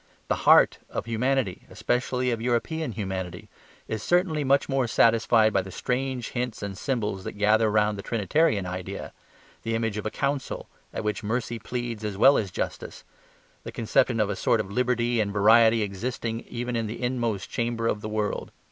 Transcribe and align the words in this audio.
The 0.29 0.35
HEART 0.49 0.79
of 0.89 1.05
humanity, 1.05 1.67
especially 1.69 2.31
of 2.31 2.41
European 2.41 2.93
humanity, 2.93 3.49
is 3.87 4.01
certainly 4.01 4.43
much 4.43 4.67
more 4.67 4.87
satisfied 4.87 5.53
by 5.53 5.61
the 5.61 5.69
strange 5.69 6.29
hints 6.29 6.63
and 6.63 6.75
symbols 6.75 7.23
that 7.23 7.33
gather 7.33 7.69
round 7.69 7.99
the 7.99 8.01
Trinitarian 8.01 8.65
idea, 8.65 9.13
the 9.61 9.75
image 9.75 9.97
of 9.99 10.05
a 10.07 10.09
council 10.09 10.67
at 10.91 11.03
which 11.03 11.21
mercy 11.23 11.59
pleads 11.59 12.03
as 12.03 12.17
well 12.17 12.35
as 12.39 12.49
justice, 12.49 13.03
the 13.63 13.71
conception 13.71 14.19
of 14.19 14.31
a 14.31 14.35
sort 14.35 14.59
of 14.59 14.71
liberty 14.71 15.19
and 15.21 15.31
variety 15.31 15.83
existing 15.83 16.39
even 16.49 16.75
in 16.75 16.87
the 16.87 16.99
inmost 17.03 17.51
chamber 17.51 17.85
of 17.85 18.01
the 18.01 18.09
world. 18.09 18.51